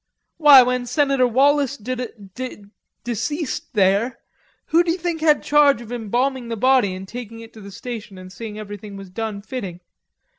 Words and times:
"Why, 0.37 0.63
when 0.63 0.87
Senator 0.87 1.27
Wallace 1.27 1.77
d 1.77 1.93
d 2.33 2.65
deceased 3.03 3.75
there, 3.75 4.17
who 4.65 4.83
d'you 4.83 4.97
think 4.97 5.21
had 5.21 5.43
charge 5.43 5.79
of 5.79 5.91
embalming 5.91 6.47
the 6.47 6.57
body 6.57 6.95
and 6.95 7.07
taking 7.07 7.39
it 7.39 7.53
to 7.53 7.61
the 7.61 7.69
station 7.69 8.17
an' 8.17 8.31
seeing 8.31 8.57
everything 8.57 8.97
was 8.97 9.11
done 9.11 9.43
fitting? 9.43 9.79